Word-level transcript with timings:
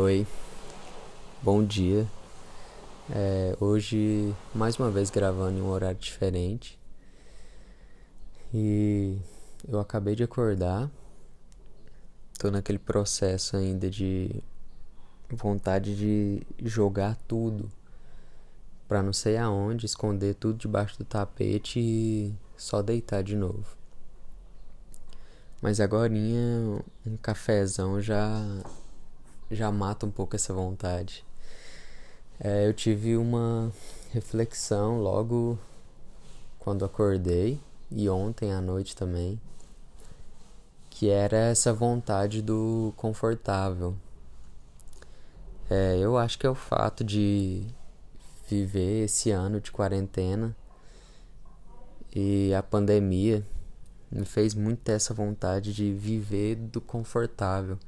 Oi, 0.00 0.24
bom 1.42 1.64
dia. 1.64 2.06
É, 3.10 3.56
hoje, 3.58 4.32
mais 4.54 4.78
uma 4.78 4.92
vez, 4.92 5.10
gravando 5.10 5.58
em 5.58 5.60
um 5.60 5.70
horário 5.70 5.98
diferente. 5.98 6.78
E 8.54 9.18
eu 9.66 9.80
acabei 9.80 10.14
de 10.14 10.22
acordar. 10.22 10.88
Tô 12.38 12.48
naquele 12.48 12.78
processo 12.78 13.56
ainda 13.56 13.90
de 13.90 14.40
vontade 15.28 15.96
de 15.96 16.46
jogar 16.64 17.16
tudo 17.26 17.68
pra 18.86 19.02
não 19.02 19.12
sei 19.12 19.36
aonde, 19.36 19.84
esconder 19.84 20.34
tudo 20.34 20.58
debaixo 20.58 20.96
do 20.96 21.04
tapete 21.04 21.80
e 21.80 22.32
só 22.56 22.82
deitar 22.82 23.24
de 23.24 23.34
novo. 23.34 23.66
Mas 25.60 25.80
agora 25.80 26.12
um 27.04 27.16
cafezão 27.20 28.00
já 28.00 28.62
já 29.50 29.70
mata 29.70 30.06
um 30.06 30.10
pouco 30.10 30.36
essa 30.36 30.52
vontade. 30.52 31.24
É, 32.40 32.68
eu 32.68 32.72
tive 32.72 33.16
uma 33.16 33.72
reflexão 34.12 35.00
logo 35.00 35.58
quando 36.58 36.84
acordei 36.84 37.60
e 37.90 38.08
ontem 38.08 38.52
à 38.52 38.60
noite 38.60 38.94
também, 38.94 39.40
que 40.90 41.08
era 41.08 41.36
essa 41.36 41.72
vontade 41.72 42.42
do 42.42 42.92
confortável. 42.96 43.96
É, 45.70 45.98
eu 45.98 46.16
acho 46.16 46.38
que 46.38 46.46
é 46.46 46.50
o 46.50 46.54
fato 46.54 47.04
de 47.04 47.66
viver 48.48 49.04
esse 49.04 49.30
ano 49.30 49.60
de 49.60 49.70
quarentena 49.70 50.56
e 52.14 52.54
a 52.54 52.62
pandemia 52.62 53.44
me 54.10 54.24
fez 54.24 54.54
muito 54.54 54.88
essa 54.88 55.12
vontade 55.12 55.74
de 55.74 55.92
viver 55.92 56.56
do 56.56 56.80
confortável. 56.80 57.78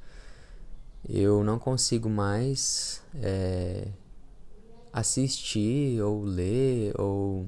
Eu 1.08 1.42
não 1.42 1.58
consigo 1.58 2.08
mais 2.08 3.02
é, 3.14 3.88
assistir 4.92 6.00
ou 6.02 6.22
ler 6.22 6.92
ou 7.00 7.46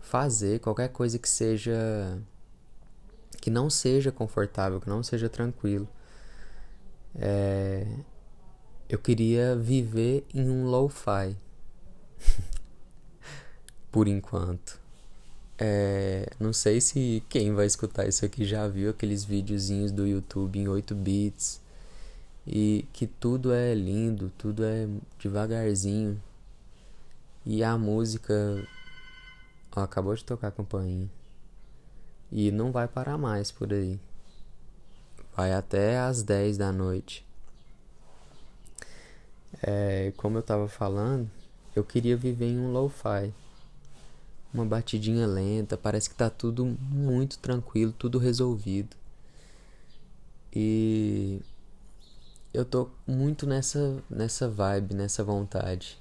fazer 0.00 0.58
qualquer 0.60 0.88
coisa 0.88 1.18
que 1.18 1.28
seja 1.28 2.20
que 3.40 3.50
não 3.50 3.68
seja 3.68 4.12
confortável, 4.12 4.80
que 4.80 4.88
não 4.88 5.02
seja 5.02 5.28
tranquilo. 5.28 5.88
É, 7.14 7.86
eu 8.88 8.98
queria 8.98 9.56
viver 9.56 10.24
em 10.32 10.48
um 10.48 10.66
lo-fi 10.66 11.36
por 13.90 14.06
enquanto. 14.06 14.80
É, 15.58 16.30
não 16.38 16.52
sei 16.52 16.80
se 16.80 17.22
quem 17.28 17.52
vai 17.52 17.66
escutar 17.66 18.06
isso 18.06 18.24
aqui 18.24 18.44
já 18.44 18.66
viu 18.68 18.90
aqueles 18.90 19.24
videozinhos 19.24 19.92
do 19.92 20.06
YouTube 20.06 20.58
em 20.58 20.68
8 20.68 20.94
bits 20.94 21.60
e 22.46 22.86
que 22.92 23.06
tudo 23.06 23.52
é 23.52 23.74
lindo, 23.74 24.30
tudo 24.36 24.64
é 24.64 24.88
devagarzinho. 25.18 26.20
E 27.44 27.62
a 27.62 27.76
música 27.76 28.34
ó, 29.74 29.80
acabou 29.80 30.14
de 30.14 30.24
tocar 30.24 30.48
a 30.48 30.52
campainha. 30.52 31.08
E 32.30 32.50
não 32.50 32.72
vai 32.72 32.88
parar 32.88 33.18
mais 33.18 33.50
por 33.50 33.72
aí. 33.72 33.98
Vai 35.36 35.52
até 35.52 35.98
às 35.98 36.22
10 36.22 36.58
da 36.58 36.72
noite. 36.72 37.24
É, 39.62 40.12
como 40.16 40.38
eu 40.38 40.42
tava 40.42 40.68
falando, 40.68 41.30
eu 41.74 41.84
queria 41.84 42.16
viver 42.16 42.46
em 42.46 42.58
um 42.58 42.72
lo-fi. 42.72 43.32
Uma 44.52 44.64
batidinha 44.66 45.26
lenta, 45.26 45.76
parece 45.76 46.10
que 46.10 46.16
tá 46.16 46.28
tudo 46.28 46.64
muito 46.66 47.38
tranquilo, 47.38 47.92
tudo 47.92 48.18
resolvido. 48.18 48.96
E 50.54 51.40
eu 52.52 52.64
tô 52.64 52.88
muito 53.06 53.46
nessa, 53.46 54.02
nessa 54.10 54.48
vibe, 54.48 54.94
nessa 54.94 55.24
vontade. 55.24 55.98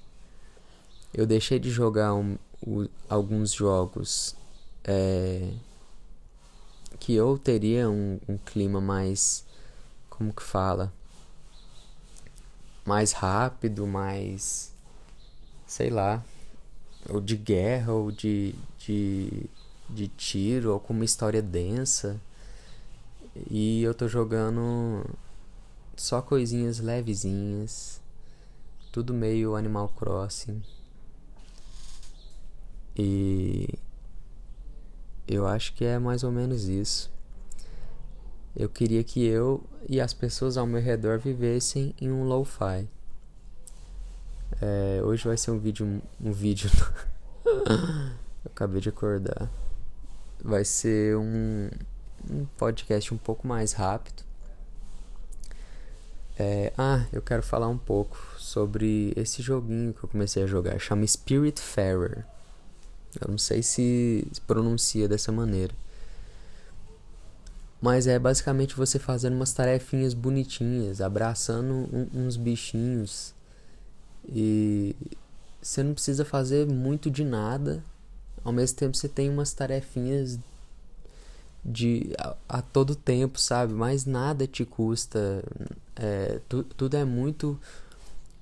Eu 1.13 1.25
deixei 1.25 1.59
de 1.59 1.69
jogar 1.69 2.13
um, 2.13 2.37
o, 2.65 2.87
alguns 3.09 3.53
jogos 3.53 4.35
é, 4.83 5.53
que 6.99 7.13
eu 7.13 7.37
teria 7.37 7.89
um, 7.89 8.19
um 8.27 8.37
clima 8.37 8.81
mais. 8.81 9.45
Como 10.09 10.33
que 10.33 10.43
fala? 10.43 10.91
Mais 12.85 13.13
rápido, 13.13 13.87
mais. 13.87 14.73
Sei 15.65 15.89
lá. 15.89 16.23
Ou 17.09 17.21
de 17.21 17.35
guerra, 17.35 17.93
ou 17.93 18.11
de, 18.11 18.53
de, 18.77 19.49
de 19.89 20.07
tiro, 20.09 20.73
ou 20.73 20.79
com 20.79 20.93
uma 20.93 21.05
história 21.05 21.41
densa. 21.41 22.19
E 23.49 23.81
eu 23.81 23.93
tô 23.93 24.07
jogando 24.07 25.05
só 25.95 26.21
coisinhas 26.21 26.79
levezinhas, 26.79 28.01
tudo 28.91 29.13
meio 29.13 29.55
Animal 29.55 29.89
Crossing. 29.89 30.61
E 32.95 33.69
eu 35.27 35.47
acho 35.47 35.73
que 35.73 35.85
é 35.85 35.97
mais 35.97 36.23
ou 36.23 36.31
menos 36.31 36.67
isso. 36.67 37.11
Eu 38.55 38.67
queria 38.67 39.03
que 39.03 39.23
eu 39.23 39.63
e 39.87 40.01
as 40.01 40.13
pessoas 40.13 40.57
ao 40.57 40.67
meu 40.67 40.81
redor 40.81 41.19
vivessem 41.19 41.95
em 42.01 42.11
um 42.11 42.25
lo-fi. 42.25 42.87
É, 44.61 45.01
hoje 45.03 45.25
vai 45.25 45.37
ser 45.37 45.51
um 45.51 45.59
vídeo. 45.59 46.01
Um 46.19 46.31
vídeo. 46.31 46.69
eu 47.45 48.51
acabei 48.51 48.81
de 48.81 48.89
acordar. 48.89 49.49
Vai 50.43 50.65
ser 50.65 51.15
um, 51.15 51.69
um 52.29 52.45
podcast 52.57 53.13
um 53.13 53.17
pouco 53.17 53.47
mais 53.47 53.71
rápido. 53.71 54.23
É, 56.37 56.73
ah, 56.77 57.05
eu 57.11 57.21
quero 57.21 57.43
falar 57.43 57.67
um 57.67 57.77
pouco 57.77 58.17
sobre 58.37 59.13
esse 59.15 59.41
joguinho 59.41 59.93
que 59.93 60.03
eu 60.03 60.09
comecei 60.09 60.43
a 60.43 60.47
jogar. 60.47 60.79
Chama 60.79 61.05
Spiritfarer. 61.05 62.25
Eu 63.19 63.29
não 63.29 63.37
sei 63.37 63.61
se 63.61 64.27
pronuncia 64.47 65.07
dessa 65.07 65.31
maneira. 65.31 65.73
Mas 67.81 68.05
é 68.05 68.19
basicamente 68.19 68.75
você 68.75 68.99
fazendo 68.99 69.33
umas 69.33 69.53
tarefinhas 69.53 70.13
bonitinhas, 70.13 71.01
abraçando 71.01 71.73
um, 71.73 72.07
uns 72.13 72.37
bichinhos. 72.37 73.33
E 74.29 74.95
você 75.61 75.81
não 75.81 75.93
precisa 75.93 76.23
fazer 76.23 76.67
muito 76.67 77.09
de 77.09 77.23
nada. 77.23 77.83
Ao 78.43 78.51
mesmo 78.51 78.77
tempo 78.77 78.95
você 78.95 79.09
tem 79.09 79.29
umas 79.29 79.51
tarefinhas 79.51 80.39
de 81.63 82.13
a, 82.17 82.35
a, 82.49 82.61
todo 82.61 82.95
tempo, 82.95 83.39
sabe? 83.39 83.73
Mas 83.73 84.05
nada 84.05 84.47
te 84.47 84.65
custa. 84.65 85.43
É, 85.95 86.39
tu, 86.49 86.63
tudo 86.63 86.97
é 86.97 87.05
muito 87.05 87.59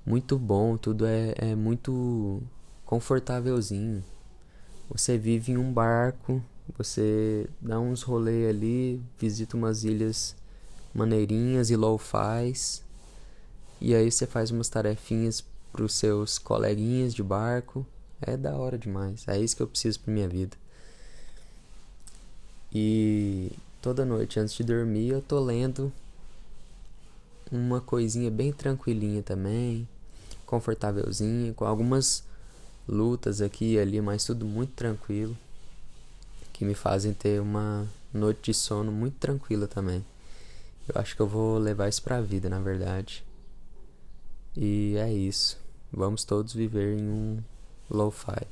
muito 0.05 0.39
bom, 0.39 0.77
tudo 0.77 1.05
é, 1.05 1.33
é 1.37 1.55
muito 1.55 2.41
confortávelzinho. 2.85 4.03
Você 4.89 5.17
vive 5.17 5.51
em 5.51 5.57
um 5.57 5.71
barco, 5.71 6.43
você 6.77 7.47
dá 7.61 7.79
uns 7.79 8.01
rolê 8.01 8.47
ali, 8.47 9.01
visita 9.19 9.55
umas 9.55 9.83
ilhas 9.83 10.35
maneirinhas 10.93 11.69
e 11.69 11.75
lo-fis. 11.75 12.83
E 13.79 13.93
aí 13.93 14.11
você 14.11 14.25
faz 14.25 14.51
umas 14.51 14.67
tarefinhas 14.67 15.43
pros 15.71 15.93
seus 15.93 16.39
coleguinhas 16.39 17.13
de 17.13 17.21
barco. 17.21 17.85
É 18.21 18.35
da 18.35 18.55
hora 18.57 18.77
demais. 18.77 19.27
É 19.27 19.39
isso 19.39 19.55
que 19.55 19.61
eu 19.61 19.67
preciso 19.67 19.99
pra 19.99 20.13
minha 20.13 20.27
vida. 20.27 20.57
E 22.73 23.51
toda 23.81 24.05
noite 24.05 24.39
antes 24.39 24.53
de 24.53 24.63
dormir 24.63 25.09
eu 25.09 25.21
tô 25.21 25.39
lendo 25.39 25.91
uma 27.51 27.81
coisinha 27.81 28.29
bem 28.29 28.51
tranquilinha 28.53 29.23
também, 29.23 29.87
confortávelzinha, 30.45 31.53
com 31.53 31.65
algumas 31.65 32.23
lutas 32.87 33.41
aqui 33.41 33.73
e 33.73 33.79
ali, 33.79 33.99
mas 34.01 34.23
tudo 34.23 34.45
muito 34.45 34.73
tranquilo, 34.73 35.35
que 36.53 36.63
me 36.63 36.73
fazem 36.73 37.13
ter 37.13 37.41
uma 37.41 37.87
noite 38.13 38.51
de 38.51 38.53
sono 38.53 38.91
muito 38.91 39.15
tranquila 39.17 39.67
também. 39.67 40.05
Eu 40.87 40.99
acho 40.99 41.15
que 41.15 41.21
eu 41.21 41.27
vou 41.27 41.57
levar 41.57 41.87
isso 41.87 42.01
pra 42.01 42.21
vida, 42.21 42.49
na 42.49 42.59
verdade. 42.59 43.23
E 44.57 44.95
é 44.97 45.11
isso. 45.11 45.57
Vamos 45.91 46.23
todos 46.23 46.53
viver 46.53 46.97
em 46.97 47.03
um 47.03 47.39
lo-fi. 47.89 48.45